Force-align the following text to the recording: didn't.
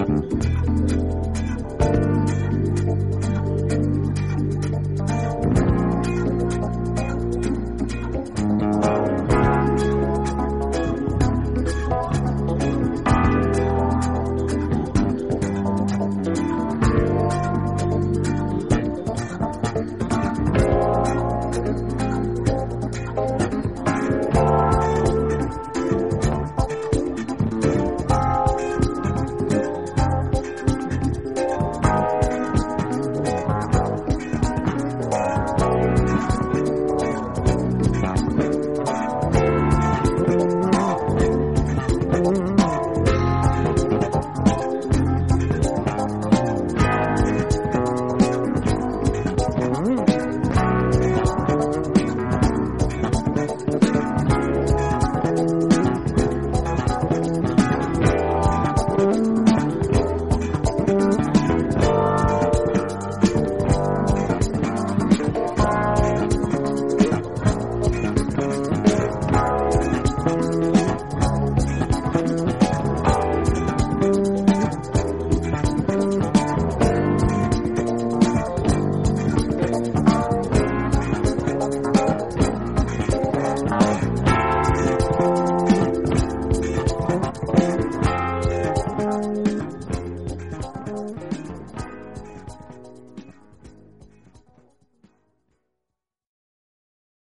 didn't. 0.00 0.49